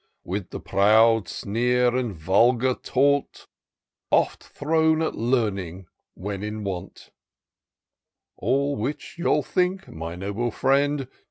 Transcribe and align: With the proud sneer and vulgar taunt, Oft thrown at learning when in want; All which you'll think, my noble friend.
With 0.23 0.49
the 0.49 0.59
proud 0.59 1.27
sneer 1.27 1.95
and 1.95 2.15
vulgar 2.15 2.73
taunt, 2.73 3.45
Oft 4.09 4.43
thrown 4.43 4.99
at 5.03 5.13
learning 5.13 5.85
when 6.15 6.41
in 6.41 6.63
want; 6.63 7.11
All 8.35 8.75
which 8.75 9.17
you'll 9.19 9.43
think, 9.43 9.87
my 9.87 10.15
noble 10.15 10.49
friend. 10.49 11.07